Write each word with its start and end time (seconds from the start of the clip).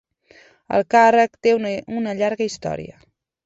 El 0.77 0.85
càrrec 0.93 1.37
té 1.49 1.55
una 2.01 2.17
llarga 2.23 2.51
història. 2.51 3.01